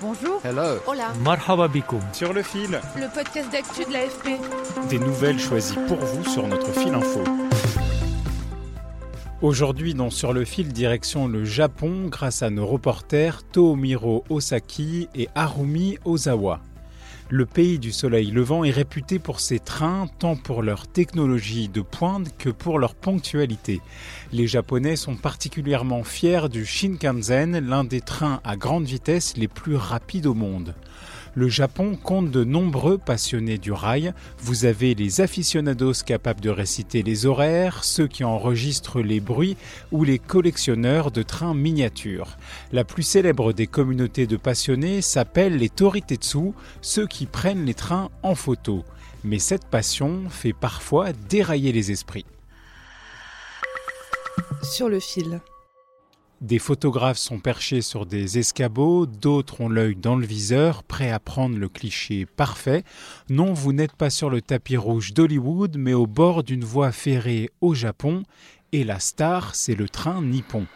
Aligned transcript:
Bonjour. 0.00 0.40
Hello. 0.44 0.78
Hola. 0.86 1.12
Marhaba 1.24 1.66
bikoum. 1.68 2.00
Sur 2.12 2.32
le 2.32 2.42
fil, 2.42 2.80
Le 2.96 3.12
podcast 3.12 3.50
d'actu 3.50 3.84
de 3.84 3.92
l'AFP. 3.92 4.38
des 4.88 4.98
nouvelles 4.98 5.38
choisies 5.40 5.76
pour 5.88 5.96
vous 5.98 6.24
sur 6.24 6.46
notre 6.46 6.72
fil 6.72 6.94
info. 6.94 7.20
Aujourd'hui, 9.40 9.94
dans 9.94 10.10
Sur 10.10 10.32
le 10.32 10.44
fil, 10.44 10.72
direction 10.72 11.28
le 11.28 11.44
Japon 11.44 12.06
grâce 12.08 12.42
à 12.42 12.50
nos 12.50 12.66
reporters 12.66 13.42
Toomiro 13.52 14.24
Osaki 14.30 15.08
et 15.14 15.28
Harumi 15.34 15.98
Ozawa. 16.04 16.60
Le 17.30 17.44
pays 17.44 17.78
du 17.78 17.92
soleil 17.92 18.30
levant 18.30 18.64
est 18.64 18.70
réputé 18.70 19.18
pour 19.18 19.40
ses 19.40 19.58
trains, 19.58 20.06
tant 20.18 20.34
pour 20.34 20.62
leur 20.62 20.88
technologie 20.88 21.68
de 21.68 21.82
pointe 21.82 22.34
que 22.38 22.48
pour 22.48 22.78
leur 22.78 22.94
ponctualité. 22.94 23.82
Les 24.32 24.46
Japonais 24.46 24.96
sont 24.96 25.14
particulièrement 25.14 26.04
fiers 26.04 26.48
du 26.50 26.64
Shinkansen, 26.64 27.58
l'un 27.58 27.84
des 27.84 28.00
trains 28.00 28.40
à 28.44 28.56
grande 28.56 28.86
vitesse 28.86 29.36
les 29.36 29.46
plus 29.46 29.76
rapides 29.76 30.24
au 30.24 30.32
monde. 30.32 30.74
Le 31.38 31.48
Japon 31.48 31.94
compte 31.94 32.32
de 32.32 32.42
nombreux 32.42 32.98
passionnés 32.98 33.58
du 33.58 33.70
rail. 33.70 34.12
Vous 34.40 34.64
avez 34.64 34.96
les 34.96 35.20
aficionados 35.20 36.02
capables 36.04 36.40
de 36.40 36.50
réciter 36.50 37.04
les 37.04 37.26
horaires, 37.26 37.84
ceux 37.84 38.08
qui 38.08 38.24
enregistrent 38.24 39.00
les 39.00 39.20
bruits 39.20 39.56
ou 39.92 40.02
les 40.02 40.18
collectionneurs 40.18 41.12
de 41.12 41.22
trains 41.22 41.54
miniatures. 41.54 42.38
La 42.72 42.82
plus 42.82 43.04
célèbre 43.04 43.52
des 43.52 43.68
communautés 43.68 44.26
de 44.26 44.36
passionnés 44.36 45.00
s'appelle 45.00 45.58
les 45.58 45.68
Toritetsu, 45.68 46.54
ceux 46.82 47.06
qui 47.06 47.26
prennent 47.26 47.66
les 47.66 47.74
trains 47.74 48.10
en 48.24 48.34
photo. 48.34 48.82
Mais 49.22 49.38
cette 49.38 49.66
passion 49.66 50.28
fait 50.28 50.52
parfois 50.52 51.12
dérailler 51.12 51.70
les 51.70 51.92
esprits. 51.92 52.26
Sur 54.64 54.88
le 54.88 54.98
fil. 54.98 55.40
Des 56.40 56.60
photographes 56.60 57.18
sont 57.18 57.40
perchés 57.40 57.82
sur 57.82 58.06
des 58.06 58.38
escabeaux, 58.38 59.06
d'autres 59.06 59.60
ont 59.60 59.68
l'œil 59.68 59.96
dans 59.96 60.14
le 60.14 60.24
viseur, 60.24 60.84
prêts 60.84 61.10
à 61.10 61.18
prendre 61.18 61.58
le 61.58 61.68
cliché 61.68 62.26
parfait. 62.26 62.84
Non, 63.28 63.52
vous 63.52 63.72
n'êtes 63.72 63.96
pas 63.96 64.08
sur 64.08 64.30
le 64.30 64.40
tapis 64.40 64.76
rouge 64.76 65.14
d'Hollywood, 65.14 65.76
mais 65.76 65.94
au 65.94 66.06
bord 66.06 66.44
d'une 66.44 66.64
voie 66.64 66.92
ferrée 66.92 67.50
au 67.60 67.74
Japon, 67.74 68.22
et 68.70 68.84
la 68.84 69.00
star, 69.00 69.56
c'est 69.56 69.74
le 69.74 69.88
train 69.88 70.22
nippon. 70.22 70.66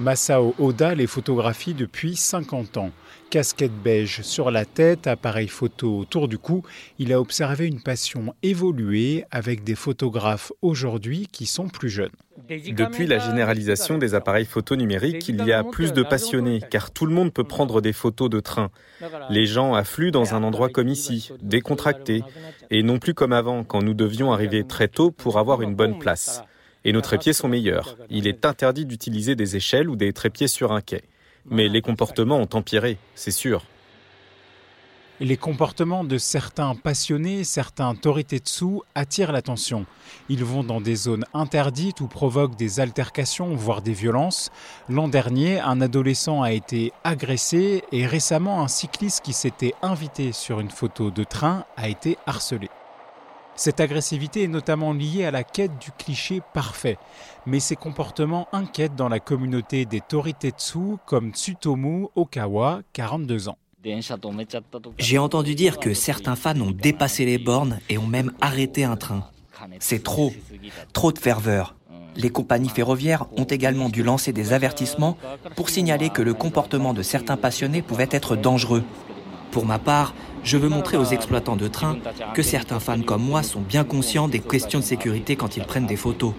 Masao 0.00 0.54
Oda 0.58 0.94
les 0.94 1.06
photographie 1.06 1.74
depuis 1.74 2.16
50 2.16 2.78
ans. 2.78 2.90
Casquette 3.28 3.74
beige 3.84 4.22
sur 4.22 4.50
la 4.50 4.64
tête, 4.64 5.06
appareil 5.06 5.46
photo 5.46 5.98
autour 5.98 6.26
du 6.26 6.38
cou, 6.38 6.64
il 6.98 7.12
a 7.12 7.20
observé 7.20 7.66
une 7.66 7.82
passion 7.82 8.34
évoluer 8.42 9.24
avec 9.30 9.62
des 9.62 9.74
photographes 9.74 10.52
aujourd'hui 10.62 11.28
qui 11.30 11.44
sont 11.44 11.68
plus 11.68 11.90
jeunes. 11.90 12.10
Depuis 12.48 13.06
la 13.06 13.18
généralisation 13.18 13.98
des 13.98 14.14
appareils 14.14 14.46
photo 14.46 14.74
numériques, 14.74 15.28
il 15.28 15.44
y 15.44 15.52
a 15.52 15.62
plus 15.62 15.92
de 15.92 16.02
passionnés, 16.02 16.60
car 16.70 16.90
tout 16.90 17.04
le 17.06 17.14
monde 17.14 17.32
peut 17.32 17.44
prendre 17.44 17.80
des 17.80 17.92
photos 17.92 18.30
de 18.30 18.40
train. 18.40 18.70
Les 19.28 19.46
gens 19.46 19.74
affluent 19.74 20.10
dans 20.10 20.34
un 20.34 20.42
endroit 20.42 20.70
comme 20.70 20.88
ici, 20.88 21.30
décontracté, 21.42 22.24
et 22.70 22.82
non 22.82 22.98
plus 22.98 23.14
comme 23.14 23.32
avant, 23.32 23.62
quand 23.62 23.82
nous 23.82 23.94
devions 23.94 24.32
arriver 24.32 24.64
très 24.64 24.88
tôt 24.88 25.10
pour 25.10 25.38
avoir 25.38 25.62
une 25.62 25.74
bonne 25.74 25.98
place. 25.98 26.42
Et 26.84 26.92
nos 26.92 27.00
trépieds 27.00 27.32
sont 27.32 27.48
meilleurs. 27.48 27.96
Il 28.08 28.26
est 28.26 28.46
interdit 28.46 28.86
d'utiliser 28.86 29.34
des 29.34 29.56
échelles 29.56 29.90
ou 29.90 29.96
des 29.96 30.12
trépieds 30.12 30.48
sur 30.48 30.72
un 30.72 30.80
quai. 30.80 31.02
Mais 31.44 31.68
les 31.68 31.82
comportements 31.82 32.38
ont 32.38 32.48
empiré, 32.52 32.98
c'est 33.14 33.30
sûr. 33.30 33.64
Les 35.22 35.36
comportements 35.36 36.02
de 36.02 36.16
certains 36.16 36.74
passionnés, 36.74 37.44
certains 37.44 37.94
toritetsu, 37.94 38.80
attirent 38.94 39.32
l'attention. 39.32 39.84
Ils 40.30 40.46
vont 40.46 40.64
dans 40.64 40.80
des 40.80 40.94
zones 40.94 41.26
interdites 41.34 42.00
ou 42.00 42.06
provoquent 42.06 42.56
des 42.56 42.80
altercations, 42.80 43.54
voire 43.54 43.82
des 43.82 43.92
violences. 43.92 44.50
L'an 44.88 45.08
dernier, 45.08 45.60
un 45.60 45.82
adolescent 45.82 46.40
a 46.40 46.52
été 46.52 46.94
agressé 47.04 47.84
et 47.92 48.06
récemment, 48.06 48.62
un 48.62 48.68
cycliste 48.68 49.22
qui 49.22 49.34
s'était 49.34 49.74
invité 49.82 50.32
sur 50.32 50.58
une 50.58 50.70
photo 50.70 51.10
de 51.10 51.24
train 51.24 51.66
a 51.76 51.90
été 51.90 52.16
harcelé. 52.26 52.70
Cette 53.56 53.80
agressivité 53.80 54.44
est 54.44 54.48
notamment 54.48 54.92
liée 54.92 55.24
à 55.24 55.30
la 55.30 55.44
quête 55.44 55.78
du 55.78 55.90
cliché 55.92 56.40
parfait, 56.54 56.96
mais 57.46 57.60
ces 57.60 57.76
comportements 57.76 58.48
inquiètent 58.52 58.96
dans 58.96 59.08
la 59.08 59.20
communauté 59.20 59.84
des 59.84 60.00
Toritetsu 60.00 60.96
comme 61.06 61.32
Tsutomu 61.32 62.06
Okawa, 62.14 62.80
42 62.92 63.48
ans. 63.48 63.58
J'ai 64.98 65.18
entendu 65.18 65.54
dire 65.54 65.78
que 65.78 65.94
certains 65.94 66.36
fans 66.36 66.60
ont 66.60 66.70
dépassé 66.70 67.24
les 67.24 67.38
bornes 67.38 67.80
et 67.88 67.98
ont 67.98 68.06
même 68.06 68.32
arrêté 68.40 68.84
un 68.84 68.96
train. 68.96 69.28
C'est 69.78 70.02
trop, 70.02 70.32
trop 70.92 71.12
de 71.12 71.18
ferveur. 71.18 71.74
Les 72.16 72.30
compagnies 72.30 72.68
ferroviaires 72.68 73.26
ont 73.36 73.44
également 73.44 73.88
dû 73.88 74.02
lancer 74.02 74.32
des 74.32 74.52
avertissements 74.52 75.16
pour 75.56 75.70
signaler 75.70 76.10
que 76.10 76.22
le 76.22 76.34
comportement 76.34 76.92
de 76.92 77.02
certains 77.02 77.36
passionnés 77.36 77.82
pouvait 77.82 78.08
être 78.10 78.36
dangereux. 78.36 78.84
Pour 79.50 79.66
ma 79.66 79.78
part, 79.78 80.14
je 80.44 80.56
veux 80.56 80.68
montrer 80.68 80.96
aux 80.96 81.04
exploitants 81.04 81.56
de 81.56 81.66
trains 81.66 81.98
que 82.34 82.42
certains 82.42 82.80
fans 82.80 83.02
comme 83.02 83.22
moi 83.22 83.42
sont 83.42 83.60
bien 83.60 83.84
conscients 83.84 84.28
des 84.28 84.38
questions 84.38 84.78
de 84.78 84.84
sécurité 84.84 85.36
quand 85.36 85.56
ils 85.56 85.64
prennent 85.64 85.86
des 85.86 85.96
photos. 85.96 86.32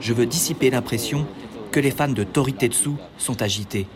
Je 0.00 0.12
veux 0.12 0.26
dissiper 0.26 0.70
l'impression 0.70 1.26
que 1.70 1.80
les 1.80 1.90
fans 1.90 2.08
de 2.08 2.24
Toritetsu 2.24 2.90
sont 3.18 3.42
agités. 3.42 3.86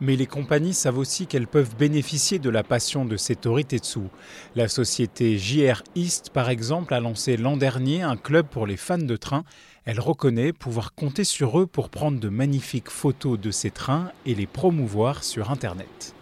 Mais 0.00 0.16
les 0.16 0.26
compagnies 0.26 0.74
savent 0.74 0.98
aussi 0.98 1.26
qu'elles 1.26 1.46
peuvent 1.46 1.76
bénéficier 1.76 2.38
de 2.38 2.50
la 2.50 2.62
passion 2.62 3.04
de 3.04 3.16
ces 3.16 3.36
Toritetsu. 3.36 4.00
La 4.56 4.68
société 4.68 5.38
JR 5.38 5.82
East, 5.94 6.30
par 6.30 6.48
exemple, 6.48 6.94
a 6.94 7.00
lancé 7.00 7.36
l'an 7.36 7.56
dernier 7.56 8.02
un 8.02 8.16
club 8.16 8.46
pour 8.46 8.66
les 8.66 8.76
fans 8.76 8.98
de 8.98 9.16
trains. 9.16 9.44
Elle 9.84 10.00
reconnaît 10.00 10.52
pouvoir 10.52 10.94
compter 10.94 11.24
sur 11.24 11.60
eux 11.60 11.66
pour 11.66 11.90
prendre 11.90 12.18
de 12.18 12.28
magnifiques 12.28 12.90
photos 12.90 13.38
de 13.38 13.50
ces 13.50 13.70
trains 13.70 14.10
et 14.26 14.34
les 14.34 14.46
promouvoir 14.46 15.24
sur 15.24 15.50
Internet. 15.50 16.14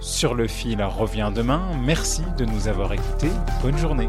Sur 0.00 0.34
le 0.34 0.46
fil 0.46 0.82
revient 0.82 1.32
demain. 1.34 1.62
Merci 1.82 2.22
de 2.36 2.44
nous 2.44 2.68
avoir 2.68 2.92
écoutés. 2.92 3.30
Bonne 3.62 3.78
journée. 3.78 4.08